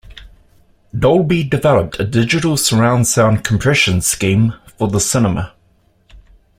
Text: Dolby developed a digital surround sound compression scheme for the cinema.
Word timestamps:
Dolby 0.97 1.43
developed 1.43 1.99
a 1.99 2.03
digital 2.03 2.57
surround 2.57 3.05
sound 3.05 3.43
compression 3.43 4.01
scheme 4.01 4.55
for 4.75 4.87
the 4.87 4.99
cinema. 4.99 5.53